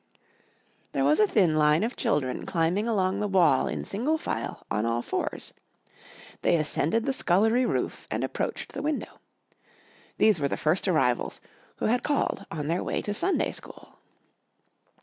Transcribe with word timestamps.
There 0.93 1.03
was 1.03 1.19
a 1.19 1.27
thin 1.27 1.55
line 1.55 1.83
of 1.83 1.95
children 1.95 2.47
climbing 2.47 2.87
along 2.87 3.19
the 3.19 3.27
wall 3.27 3.67
in 3.67 3.85
single 3.85 4.17
file 4.17 4.65
on 4.71 4.83
all 4.83 5.03
fours. 5.03 5.53
They 6.41 6.57
ascended 6.57 7.05
the 7.05 7.13
scullery 7.13 7.67
roof 7.67 8.07
and 8.09 8.23
approached 8.23 8.71
the 8.71 8.81
window. 8.81 9.19
These 10.17 10.39
were 10.39 10.47
the 10.47 10.57
first 10.57 10.87
arrivals 10.87 11.39
who 11.75 11.85
had 11.85 12.01
called 12.01 12.47
on 12.49 12.67
their 12.67 12.83
way 12.83 13.03
to 13.03 13.13
Sunday 13.13 13.51
School. 13.51 13.99